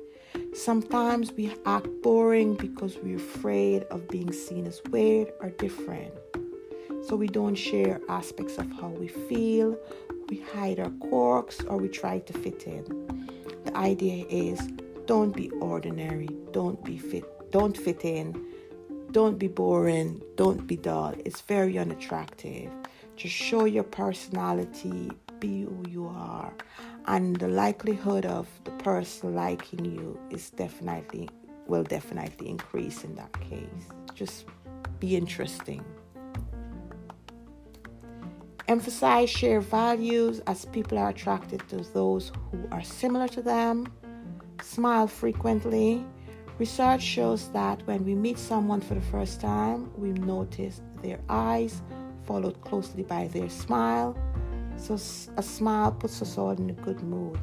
Sometimes 0.54 1.34
we 1.34 1.54
act 1.66 1.90
boring 2.02 2.56
because 2.56 2.98
we're 3.04 3.18
afraid 3.18 3.84
of 3.92 4.08
being 4.08 4.32
seen 4.32 4.66
as 4.66 4.82
weird 4.90 5.34
or 5.42 5.50
different. 5.50 6.14
So 7.06 7.18
we 7.18 7.28
don't 7.28 7.56
share 7.56 8.00
aspects 8.08 8.58
of 8.58 8.72
how 8.72 8.88
we 8.88 9.10
feel, 9.10 9.78
we 10.30 10.40
hide 10.56 10.80
our 10.80 10.92
quirks, 10.92 11.60
or 11.66 11.78
we 11.78 11.90
try 11.90 12.20
to 12.20 12.34
fit 12.34 12.64
in. 12.68 12.86
The 13.66 13.76
idea 13.76 14.26
is 14.30 14.66
don't 15.06 15.36
be 15.36 15.50
ordinary. 15.60 16.30
Don't 16.52 16.84
be 16.84 16.98
fit. 16.98 17.26
Don't 17.52 17.78
fit 17.78 18.06
in. 18.06 18.46
Don't 19.12 19.38
be 19.38 19.48
boring. 19.48 20.22
Don't 20.36 20.66
be 20.66 20.78
dull. 20.78 21.14
It's 21.26 21.42
very 21.42 21.78
unattractive. 21.78 22.72
Just 23.16 23.36
show 23.36 23.66
your 23.66 23.84
personality. 23.84 25.12
Be 25.40 25.64
who 25.64 25.84
you 25.90 26.08
are. 26.08 26.54
And 27.06 27.36
the 27.36 27.50
likelihood 27.50 28.26
of 28.26 28.48
the 28.64 28.72
person 28.72 29.36
liking 29.36 29.84
you 29.84 30.18
is 30.30 30.50
definitely, 30.52 31.30
will 31.68 31.84
definitely 31.84 32.50
increase 32.50 33.04
in 33.04 33.16
that 33.16 33.34
case. 33.42 33.88
Just 34.16 34.46
be 35.00 35.18
interesting. 35.18 35.84
Emphasize 38.70 39.30
shared 39.30 39.64
values 39.64 40.40
as 40.48 40.64
people 40.66 40.98
are 40.98 41.10
attracted 41.10 41.68
to 41.68 41.78
those 41.94 42.32
who 42.50 42.66
are 42.72 42.82
similar 42.82 43.28
to 43.28 43.42
them 43.42 43.86
smile 44.74 45.08
frequently. 45.08 46.04
Research 46.58 47.02
shows 47.02 47.50
that 47.50 47.86
when 47.88 48.04
we 48.06 48.16
meet 48.16 48.40
someone 48.40 48.82
for 48.82 48.96
the 48.96 49.08
first 49.16 49.40
time, 49.40 49.92
we 49.98 50.12
notice 50.14 50.82
their 51.04 51.20
eyes, 51.30 51.82
followed 52.26 52.60
closely 52.62 53.04
by 53.04 53.28
their 53.28 53.50
smile. 53.50 54.18
So, 54.78 54.96
a 55.38 55.44
smile 55.44 55.92
puts 55.92 56.22
us 56.22 56.38
all 56.38 56.52
in 56.52 56.70
a 56.72 56.74
good 56.74 57.02
mood. 57.04 57.38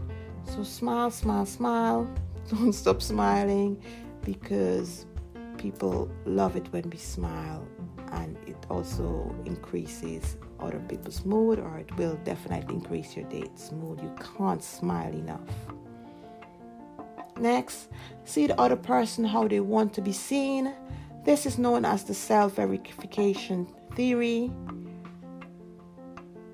So, 0.44 0.64
smile, 0.64 1.10
smile, 1.10 1.46
smile. 1.46 2.10
Don't 2.50 2.72
stop 2.72 3.00
smiling 3.00 3.80
because 4.24 5.06
people 5.56 6.10
love 6.24 6.56
it 6.56 6.66
when 6.72 6.90
we 6.90 6.98
smile, 6.98 7.64
and 8.12 8.36
it 8.48 8.58
also 8.68 9.32
increases 9.44 10.36
other 10.58 10.80
people's 10.88 11.24
mood, 11.24 11.60
or 11.60 11.78
it 11.78 11.96
will 11.96 12.16
definitely 12.24 12.74
increase 12.74 13.16
your 13.16 13.28
date's 13.28 13.70
mood. 13.70 14.00
You 14.00 14.12
can't 14.36 14.62
smile 14.62 15.12
enough. 15.12 15.48
Next, 17.40 17.88
see 18.24 18.46
the 18.46 18.60
other 18.60 18.76
person 18.76 19.24
how 19.24 19.48
they 19.48 19.60
want 19.60 19.94
to 19.94 20.02
be 20.02 20.12
seen. 20.12 20.74
This 21.24 21.46
is 21.46 21.58
known 21.58 21.86
as 21.86 22.04
the 22.04 22.12
self 22.12 22.56
verification 22.56 23.66
theory. 23.96 24.52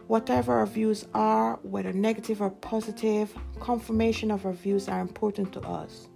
Whatever 0.07 0.59
our 0.59 0.67
views 0.67 1.05
are, 1.13 1.59
whether 1.63 1.93
negative 1.93 2.41
or 2.41 2.51
positive, 2.51 3.37
confirmation 3.59 4.31
of 4.31 4.47
our 4.47 4.53
views 4.53 4.89
are 4.89 5.01
important 5.01 5.53
to 5.55 5.61
us. 5.63 6.07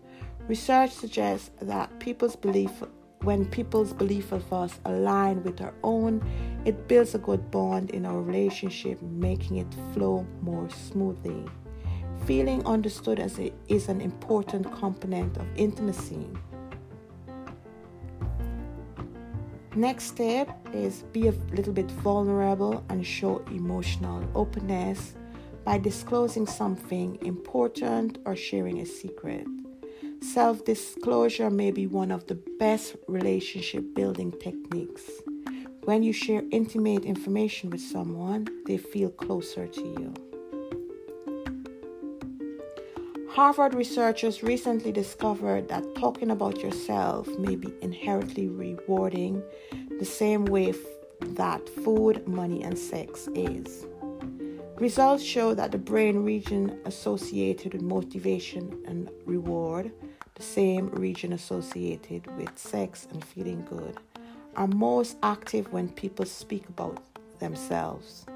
Research 0.47 0.93
suggests 0.93 1.51
that 1.61 1.99
people's 1.99 2.37
belief 2.37 2.71
when 3.23 3.45
people's 3.47 3.93
belief 3.93 4.33
of 4.33 4.51
us 4.53 4.79
align 4.87 5.43
with 5.43 5.61
our 5.61 5.75
own, 5.83 6.25
it 6.65 6.89
builds 6.89 7.15
a 7.15 7.19
good 7.19 7.51
bond 7.51 7.91
in 7.91 8.07
our 8.07 8.23
relationship, 8.23 9.03
making 9.03 9.59
it 9.59 9.67
flow 9.93 10.27
more 10.41 10.71
smoothly. 10.71 11.45
Feeling 12.27 12.65
understood 12.67 13.19
as 13.19 13.39
a, 13.39 13.53
is 13.69 13.89
an 13.89 14.01
important 14.01 14.71
component 14.73 15.37
of 15.37 15.47
intimacy. 15.57 16.27
Next 19.75 20.05
step 20.05 20.49
is 20.73 21.05
be 21.13 21.29
a 21.29 21.33
little 21.53 21.73
bit 21.73 21.91
vulnerable 21.91 22.85
and 22.89 23.07
show 23.07 23.39
emotional 23.51 24.23
openness 24.35 25.15
by 25.65 25.79
disclosing 25.79 26.47
something 26.47 27.19
important 27.23 28.19
or 28.25 28.35
sharing 28.35 28.81
a 28.81 28.87
secret. 28.87 29.47
Self 30.21 30.65
disclosure 30.65 31.51
may 31.51 31.71
be 31.71 31.87
one 31.87 32.11
of 32.11 32.27
the 32.27 32.35
best 32.59 32.97
relationship 33.09 33.95
building 33.95 34.33
techniques. 34.33 35.03
When 35.85 36.03
you 36.03 36.13
share 36.13 36.43
intimate 36.51 37.05
information 37.05 37.71
with 37.71 37.81
someone, 37.81 38.47
they 38.67 38.77
feel 38.77 39.11
closer 39.11 39.67
to 39.67 39.81
you. 39.81 40.30
Harvard 43.35 43.75
researchers 43.75 44.43
recently 44.43 44.91
discovered 44.91 45.69
that 45.69 45.85
talking 45.95 46.33
about 46.33 46.59
yourself 46.59 47.29
may 47.39 47.55
be 47.55 47.73
inherently 47.81 48.49
rewarding, 48.49 49.41
the 50.01 50.05
same 50.05 50.45
way 50.47 50.75
that 51.21 51.69
food, 51.69 52.27
money, 52.27 52.61
and 52.65 52.77
sex 52.77 53.29
is. 53.37 53.87
Results 54.79 55.23
show 55.23 55.55
that 55.55 55.71
the 55.71 55.79
brain 55.79 56.25
region 56.25 56.81
associated 56.87 57.75
with 57.75 57.83
motivation 57.83 58.83
and 58.85 59.09
reward, 59.27 59.93
the 60.35 60.43
same 60.43 60.91
region 60.91 61.33
associated 61.33 62.27
with 62.37 62.59
sex 62.59 63.07
and 63.13 63.25
feeling 63.25 63.65
good, 63.65 63.97
are 64.57 64.67
most 64.67 65.17
active 65.23 65.73
when 65.73 65.89
people 65.91 66.25
speak 66.25 66.69
about 66.69 66.99
themselves. 67.39 68.27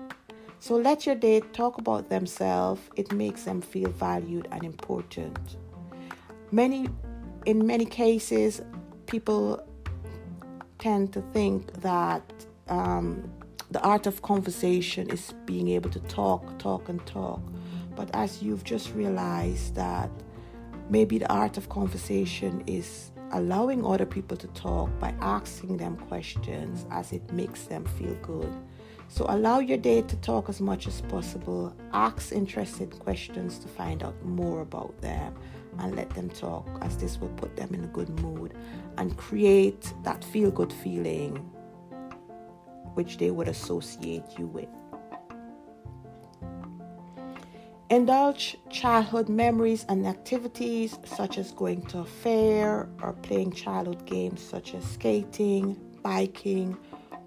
So 0.60 0.76
let 0.76 1.06
your 1.06 1.14
date 1.14 1.52
talk 1.52 1.78
about 1.78 2.08
themselves. 2.08 2.80
It 2.96 3.12
makes 3.12 3.44
them 3.44 3.60
feel 3.60 3.90
valued 3.90 4.48
and 4.50 4.64
important. 4.64 5.56
Many 6.50 6.88
in 7.44 7.66
many 7.66 7.84
cases 7.84 8.62
people 9.06 9.66
tend 10.78 11.12
to 11.12 11.20
think 11.32 11.72
that 11.82 12.22
um, 12.68 13.30
the 13.70 13.80
art 13.82 14.06
of 14.06 14.22
conversation 14.22 15.10
is 15.10 15.34
being 15.46 15.68
able 15.68 15.90
to 15.90 16.00
talk, 16.00 16.58
talk, 16.58 16.88
and 16.88 17.04
talk. 17.06 17.40
But 17.96 18.10
as 18.14 18.42
you've 18.42 18.64
just 18.64 18.94
realized 18.94 19.74
that 19.74 20.10
maybe 20.90 21.18
the 21.18 21.30
art 21.32 21.56
of 21.56 21.68
conversation 21.68 22.62
is 22.66 23.10
allowing 23.32 23.84
other 23.84 24.06
people 24.06 24.36
to 24.36 24.46
talk 24.48 24.90
by 24.98 25.14
asking 25.20 25.76
them 25.76 25.96
questions 25.96 26.86
as 26.90 27.12
it 27.12 27.32
makes 27.32 27.64
them 27.64 27.84
feel 27.84 28.14
good. 28.22 28.52
So 29.14 29.26
allow 29.28 29.60
your 29.60 29.78
date 29.78 30.08
to 30.08 30.16
talk 30.16 30.48
as 30.48 30.60
much 30.60 30.88
as 30.88 31.00
possible. 31.02 31.72
Ask 31.92 32.32
interested 32.32 32.98
questions 32.98 33.60
to 33.60 33.68
find 33.68 34.02
out 34.02 34.20
more 34.24 34.60
about 34.60 35.00
them 35.00 35.36
and 35.78 35.94
let 35.94 36.10
them 36.10 36.28
talk 36.28 36.66
as 36.82 36.96
this 36.96 37.20
will 37.20 37.28
put 37.36 37.54
them 37.54 37.72
in 37.74 37.84
a 37.84 37.86
good 37.86 38.08
mood 38.22 38.54
and 38.98 39.16
create 39.16 39.94
that 40.02 40.24
feel 40.24 40.50
good 40.50 40.72
feeling 40.72 41.36
which 42.94 43.18
they 43.18 43.30
would 43.30 43.46
associate 43.46 44.24
you 44.36 44.48
with. 44.48 44.68
Indulge 47.90 48.56
childhood 48.68 49.28
memories 49.28 49.86
and 49.88 50.08
activities 50.08 50.98
such 51.04 51.38
as 51.38 51.52
going 51.52 51.82
to 51.82 52.00
a 52.00 52.04
fair 52.04 52.88
or 53.00 53.12
playing 53.12 53.52
childhood 53.52 54.06
games 54.06 54.42
such 54.42 54.74
as 54.74 54.82
skating, 54.82 55.76
biking, 56.02 56.76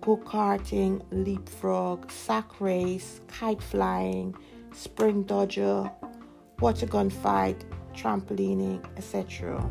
go 0.08 0.16
karting, 0.16 1.02
leapfrog, 1.12 2.10
sack 2.10 2.62
race, 2.62 3.20
kite 3.28 3.62
flying, 3.62 4.34
spring 4.72 5.24
dodger, 5.24 5.92
water 6.62 6.86
gun 6.86 7.10
fight, 7.10 7.66
trampolining, 7.94 8.82
etc. 8.96 9.70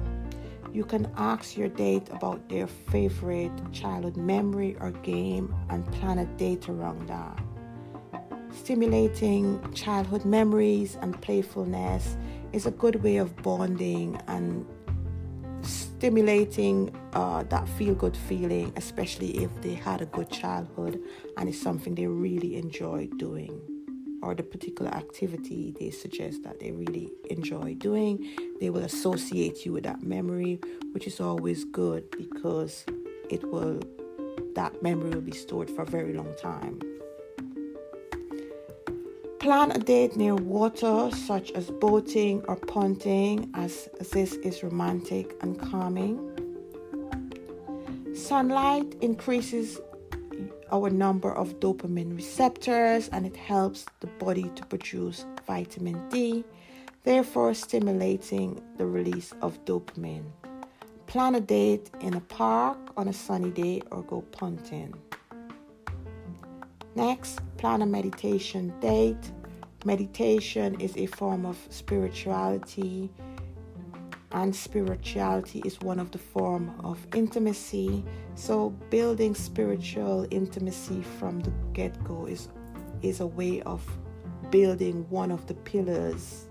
You 0.75 0.85
can 0.85 1.11
ask 1.17 1.57
your 1.57 1.71
date 1.71 2.11
about 2.11 2.51
their 2.51 2.67
favorite 2.67 3.57
childhood 3.73 4.19
memory 4.19 4.77
or 4.79 4.91
game 4.91 5.55
and 5.71 5.91
plan 5.95 6.19
a 6.19 6.27
date 6.37 6.69
around 6.69 7.09
that. 7.09 7.43
Stimulating 8.53 9.59
childhood 9.73 10.27
memories 10.27 10.99
and 11.01 11.19
playfulness 11.23 12.19
is 12.53 12.67
a 12.67 12.73
good 12.73 13.03
way 13.03 13.17
of 13.17 13.35
bonding 13.43 14.21
and 14.27 14.67
stimulating 15.99 16.95
uh, 17.15 17.43
that 17.45 17.67
feel 17.71 17.95
good 17.95 18.17
feeling, 18.17 18.71
especially 18.77 19.43
if 19.43 19.51
they 19.63 19.73
had 19.73 20.03
a 20.03 20.07
good 20.07 20.31
childhood 20.31 21.01
and 21.39 21.49
it's 21.49 21.61
something 21.61 21.95
they 21.95 22.07
really 22.07 22.57
enjoy 22.57 23.09
doing 23.17 23.59
or 24.23 24.35
the 24.35 24.43
particular 24.43 24.91
activity 24.91 25.75
they 25.81 25.91
suggest 25.91 26.43
that 26.43 26.61
they 26.61 26.71
really 26.71 27.11
enjoy 27.31 27.75
doing. 27.75 28.29
They 28.61 28.69
will 28.69 28.85
associate 28.85 29.65
you 29.65 29.73
with 29.73 29.85
that 29.85 30.03
memory, 30.03 30.61
which 30.93 31.07
is 31.07 31.19
always 31.19 31.65
good 31.65 32.11
because 32.11 32.85
it 33.31 33.43
will 33.51 33.81
that 34.55 34.83
memory 34.83 35.11
will 35.11 35.21
be 35.21 35.33
stored 35.33 35.71
for 35.71 35.83
a 35.83 35.87
very 35.87 36.15
long 36.15 36.35
time. 36.41 36.81
Plan 39.47 39.71
a 39.71 39.79
date 39.79 40.17
near 40.17 40.35
water, 40.35 41.09
such 41.13 41.53
as 41.53 41.71
boating 41.71 42.45
or 42.49 42.57
punting, 42.57 43.49
as 43.55 43.89
this 44.11 44.33
is 44.43 44.65
romantic 44.65 45.37
and 45.41 45.57
calming. 45.57 46.19
Sunlight 48.13 48.97
increases 49.03 49.79
our 50.73 50.91
number 50.91 51.33
of 51.33 51.61
dopamine 51.61 52.17
receptors 52.17 53.09
and 53.11 53.25
it 53.25 53.37
helps 53.37 53.87
the 54.01 54.09
body 54.19 54.51
to 54.57 54.67
produce 54.67 55.25
vitamin 55.47 56.09
D, 56.09 56.45
therefore 57.05 57.55
stimulating 57.55 58.61
the 58.79 58.87
release 58.87 59.33
of 59.43 59.65
dopamine. 59.65 60.29
Plan 61.07 61.37
a 61.37 61.41
date 61.41 61.89
in 62.01 62.15
a 62.15 62.21
park 62.21 62.79
on 62.97 63.07
a 63.07 63.13
sunny 63.13 63.53
day 63.53 63.81
or 63.93 64.03
go 64.03 64.23
punting. 64.23 64.93
Next, 66.97 67.41
plan 67.59 67.83
a 67.83 67.87
meditation 67.87 68.73
date. 68.81 69.31
Meditation 69.87 70.81
is 70.81 70.97
a 70.97 71.07
form 71.07 71.47
of 71.47 71.57
spirituality 71.71 73.09
and 74.33 74.55
spirituality 74.55 75.63
is 75.65 75.81
one 75.81 76.01
of 76.01 76.11
the 76.11 76.19
form 76.19 76.75
of 76.83 77.07
intimacy. 77.15 78.05
So 78.35 78.71
building 78.91 79.37
spiritual 79.37 80.27
intimacy 80.33 81.03
from 81.21 81.39
the 81.39 81.53
get-go 81.73 82.27
is 82.27 82.49
is 83.03 83.21
a 83.21 83.27
way 83.29 83.63
of 83.63 83.81
building 84.51 85.07
one 85.09 85.31
of 85.31 85.47
the 85.47 85.55
pillars 85.55 86.47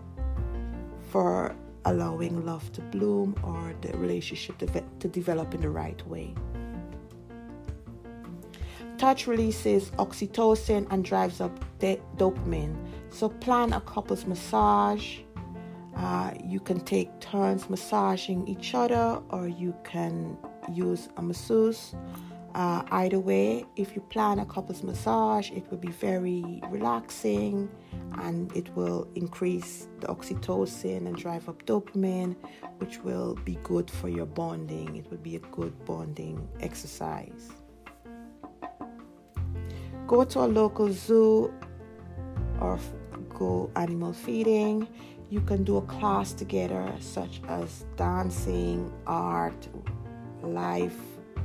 for 1.11 1.53
allowing 1.83 2.45
love 2.45 2.71
to 2.71 2.81
bloom 2.83 3.35
or 3.43 3.75
the 3.81 3.97
relationship 3.97 4.57
to, 4.59 4.67
to 5.01 5.09
develop 5.09 5.53
in 5.53 5.59
the 5.59 5.69
right 5.69 6.01
way. 6.07 6.33
Touch 8.97 9.27
releases 9.27 9.91
oxytocin 9.99 10.87
and 10.89 11.03
drives 11.03 11.41
up 11.41 11.53
de- 11.79 11.99
dopamine 12.15 12.77
so 13.15 13.29
plan 13.29 13.73
a 13.73 13.81
couple's 13.81 14.25
massage 14.25 15.19
uh, 15.95 16.31
you 16.43 16.59
can 16.59 16.79
take 16.81 17.19
turns 17.19 17.69
massaging 17.69 18.47
each 18.47 18.75
other, 18.75 19.21
or 19.29 19.47
you 19.47 19.73
can 19.83 20.37
use 20.73 21.07
a 21.17 21.21
masseuse. 21.21 21.95
Uh, 22.53 22.83
either 22.91 23.19
way, 23.19 23.65
if 23.75 23.95
you 23.95 24.01
plan 24.01 24.39
a 24.39 24.45
couples 24.45 24.83
massage, 24.83 25.51
it 25.51 25.69
will 25.69 25.77
be 25.77 25.91
very 25.91 26.61
relaxing 26.69 27.69
and 28.21 28.55
it 28.55 28.73
will 28.75 29.07
increase 29.15 29.89
the 29.99 30.07
oxytocin 30.07 31.05
and 31.05 31.17
drive 31.17 31.49
up 31.49 31.65
dopamine, 31.65 32.35
which 32.77 32.99
will 32.99 33.35
be 33.43 33.57
good 33.63 33.91
for 33.91 34.07
your 34.07 34.25
bonding. 34.25 34.95
It 34.95 35.09
will 35.11 35.17
be 35.17 35.35
a 35.35 35.39
good 35.39 35.73
bonding 35.85 36.47
exercise. 36.61 37.51
Go 40.07 40.23
to 40.23 40.39
a 40.39 40.47
local 40.47 40.91
zoo 40.93 41.53
or 42.61 42.79
go 43.35 43.69
animal 43.75 44.13
feeding 44.13 44.87
you 45.29 45.41
can 45.41 45.63
do 45.63 45.77
a 45.77 45.81
class 45.81 46.33
together, 46.33 46.91
such 46.99 47.41
as 47.47 47.85
dancing, 47.97 48.91
art, 49.07 49.67
life 50.41 50.97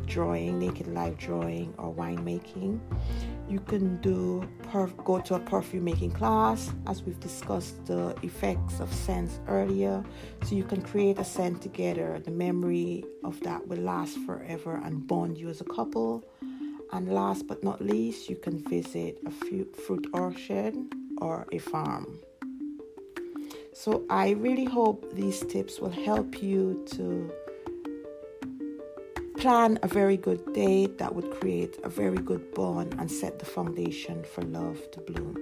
drawing, 0.07 0.59
naked 0.59 0.89
life 0.89 1.17
drawing, 1.17 1.73
or 1.79 1.95
winemaking. 1.95 2.81
You 3.49 3.61
can 3.61 3.97
do 4.01 4.47
perf- 4.63 4.97
go 5.05 5.21
to 5.21 5.35
a 5.35 5.41
perfume 5.41 5.85
making 5.85 6.13
class, 6.13 6.73
as 6.87 7.03
we've 7.03 7.21
discussed 7.21 7.87
the 7.87 8.15
effects 8.23 8.81
of 8.81 8.93
scents 8.93 9.41
earlier. 9.49 10.05
So 10.45 10.57
you 10.57 10.65
can 10.65 10.83
create 10.83 11.19
a 11.19 11.25
scent 11.25 11.63
together. 11.63 12.21
The 12.25 12.31
memory 12.33 13.05
of 13.25 13.41
that 13.41 13.67
will 13.67 13.79
last 13.79 14.19
forever 14.27 14.81
and 14.85 15.07
bond 15.07 15.39
you 15.39 15.49
as 15.49 15.61
a 15.61 15.65
couple. 15.65 16.25
And 16.93 17.13
last 17.13 17.47
but 17.47 17.63
not 17.63 17.81
least, 17.81 18.29
you 18.29 18.37
can 18.37 18.59
visit 18.59 19.21
a 19.25 19.31
fruit 19.31 20.07
orchard 20.13 20.75
or 21.21 21.47
a 21.53 21.59
farm. 21.59 22.19
So 23.73 24.05
I 24.11 24.31
really 24.31 24.65
hope 24.65 25.15
these 25.15 25.41
tips 25.41 25.81
will 25.81 25.91
help 25.91 26.43
you 26.43 26.85
to 26.93 27.33
plan 29.39 29.79
a 29.83 29.89
very 29.89 30.19
good 30.19 30.53
date 30.53 30.99
that 30.99 31.15
would 31.15 31.31
create 31.31 31.79
a 31.83 31.89
very 31.89 32.19
good 32.19 32.53
bond 32.55 32.95
and 32.99 33.11
set 33.11 33.39
the 33.39 33.47
foundation 33.47 34.23
for 34.23 34.43
love 34.43 34.79
to 34.91 35.01
bloom. 35.01 35.37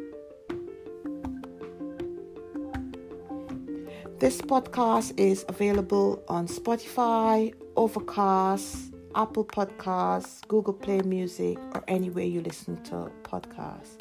This 4.20 4.40
podcast 4.40 5.18
is 5.18 5.44
available 5.48 6.22
on 6.28 6.48
Spotify, 6.48 7.54
Overcast, 7.76 8.92
Apple 9.14 9.44
Podcasts, 9.44 10.46
Google 10.46 10.74
Play 10.74 11.00
Music, 11.02 11.58
or 11.74 11.82
anywhere 11.88 12.24
you 12.24 12.40
listen 12.40 12.82
to 12.84 13.10
podcasts. 13.22 13.98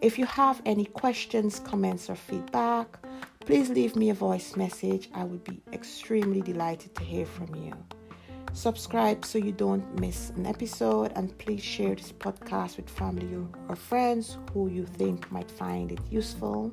If 0.00 0.18
you 0.18 0.26
have 0.26 0.60
any 0.64 0.84
questions, 0.84 1.60
comments, 1.60 2.10
or 2.10 2.16
feedback, 2.16 2.98
Please 3.46 3.70
leave 3.70 3.94
me 3.94 4.10
a 4.10 4.14
voice 4.14 4.56
message. 4.56 5.08
I 5.14 5.22
would 5.22 5.44
be 5.44 5.62
extremely 5.72 6.40
delighted 6.42 6.96
to 6.96 7.04
hear 7.04 7.24
from 7.24 7.54
you. 7.54 7.72
Subscribe 8.52 9.24
so 9.24 9.38
you 9.38 9.52
don't 9.52 10.00
miss 10.00 10.30
an 10.30 10.46
episode, 10.46 11.12
and 11.14 11.38
please 11.38 11.62
share 11.62 11.94
this 11.94 12.10
podcast 12.10 12.76
with 12.76 12.90
family 12.90 13.28
or 13.68 13.76
friends 13.76 14.36
who 14.52 14.68
you 14.68 14.84
think 14.84 15.30
might 15.30 15.48
find 15.48 15.92
it 15.92 16.00
useful. 16.10 16.72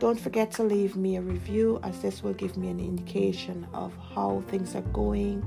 Don't 0.00 0.18
forget 0.18 0.50
to 0.52 0.64
leave 0.64 0.96
me 0.96 1.14
a 1.14 1.22
review, 1.22 1.78
as 1.84 2.02
this 2.02 2.24
will 2.24 2.34
give 2.34 2.56
me 2.56 2.70
an 2.70 2.80
indication 2.80 3.64
of 3.72 3.92
how 4.12 4.42
things 4.48 4.74
are 4.74 4.90
going. 4.92 5.46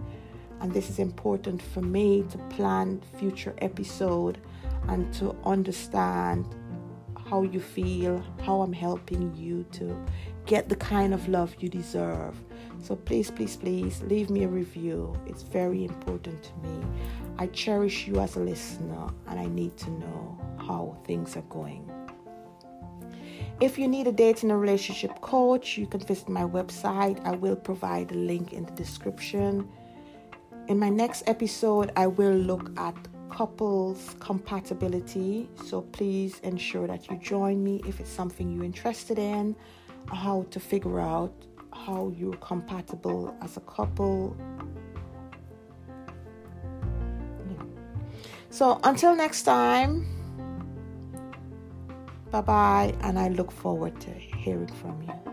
And 0.61 0.71
this 0.71 0.89
is 0.89 0.99
important 0.99 1.61
for 1.61 1.81
me 1.81 2.23
to 2.29 2.37
plan 2.55 3.01
future 3.19 3.53
episode 3.57 4.37
and 4.87 5.13
to 5.15 5.35
understand 5.43 6.55
how 7.31 7.43
you 7.43 7.61
feel, 7.61 8.21
how 8.43 8.61
I'm 8.61 8.73
helping 8.73 9.33
you 9.33 9.63
to 9.71 9.97
get 10.45 10.67
the 10.67 10.75
kind 10.75 11.13
of 11.13 11.29
love 11.29 11.55
you 11.59 11.69
deserve. 11.69 12.35
So 12.83 12.93
please, 12.93 13.31
please, 13.31 13.55
please 13.55 14.01
leave 14.01 14.29
me 14.29 14.43
a 14.43 14.49
review. 14.49 15.15
It's 15.25 15.41
very 15.41 15.85
important 15.85 16.43
to 16.43 16.67
me. 16.67 16.85
I 17.37 17.47
cherish 17.47 18.05
you 18.05 18.19
as 18.19 18.35
a 18.35 18.41
listener 18.41 19.07
and 19.27 19.39
I 19.39 19.45
need 19.45 19.77
to 19.77 19.89
know 19.91 20.37
how 20.57 20.97
things 21.05 21.37
are 21.37 21.43
going. 21.43 21.89
If 23.61 23.79
you 23.79 23.87
need 23.87 24.07
a 24.07 24.11
dating 24.11 24.51
and 24.51 24.59
relationship 24.59 25.21
coach, 25.21 25.77
you 25.77 25.87
can 25.87 26.01
visit 26.01 26.27
my 26.27 26.43
website. 26.43 27.25
I 27.25 27.31
will 27.31 27.55
provide 27.55 28.11
a 28.11 28.15
link 28.15 28.51
in 28.51 28.65
the 28.65 28.71
description. 28.71 29.69
In 30.67 30.77
my 30.77 30.89
next 30.89 31.23
episode, 31.27 31.93
I 31.95 32.07
will 32.07 32.33
look 32.35 32.77
at 32.77 32.95
couples 33.31 34.15
compatibility. 34.19 35.49
So 35.65 35.81
please 35.81 36.39
ensure 36.43 36.87
that 36.87 37.09
you 37.09 37.17
join 37.17 37.63
me 37.63 37.81
if 37.87 37.99
it's 37.99 38.09
something 38.09 38.51
you're 38.51 38.65
interested 38.65 39.17
in, 39.17 39.55
how 40.07 40.45
to 40.51 40.59
figure 40.59 40.99
out 40.99 41.33
how 41.73 42.13
you're 42.15 42.37
compatible 42.37 43.35
as 43.41 43.57
a 43.57 43.61
couple. 43.61 44.35
So 48.49 48.79
until 48.83 49.15
next 49.15 49.43
time, 49.43 50.05
bye 52.31 52.41
bye, 52.41 52.93
and 52.99 53.17
I 53.17 53.29
look 53.29 53.49
forward 53.49 53.99
to 54.01 54.09
hearing 54.11 54.67
from 54.67 55.01
you. 55.03 55.30